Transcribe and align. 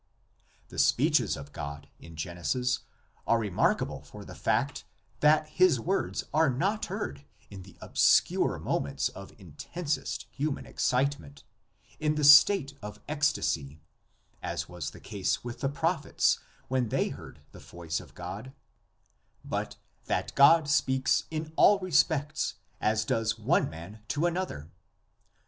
The 0.69 0.79
speeches 0.79 1.37
of 1.37 1.51
God 1.53 1.87
in 1.99 2.15
Genesis 2.15 2.79
are 3.27 3.37
remarkable 3.37 4.01
for 4.01 4.25
the 4.25 4.33
fact 4.33 4.83
that 5.19 5.45
his 5.49 5.79
words 5.79 6.23
are 6.33 6.49
not 6.49 6.87
heard 6.87 7.23
in 7.51 7.61
the 7.61 7.77
obscure 7.81 8.57
moments 8.57 9.09
of 9.09 9.31
intensest 9.37 10.25
human 10.31 10.65
excite 10.65 11.19
ment, 11.19 11.43
in 11.99 12.15
the 12.15 12.23
state 12.23 12.73
of 12.81 12.99
ecstasy, 13.07 13.79
as 14.41 14.67
was 14.67 14.89
the 14.89 14.99
case 14.99 15.43
with 15.43 15.59
the 15.59 15.69
prophets 15.69 16.39
when 16.67 16.89
they 16.89 17.09
heard 17.09 17.41
the 17.51 17.59
voice 17.59 17.99
of 17.99 18.15
God, 18.15 18.53
but 19.45 19.75
that 20.05 20.33
God 20.33 20.67
speaks 20.67 21.25
in 21.29 21.53
all 21.55 21.77
respects 21.77 22.55
as 22.81 23.05
does 23.05 23.37
one 23.37 23.69
man 23.69 24.01
to 24.07 24.25
another. 24.25 24.71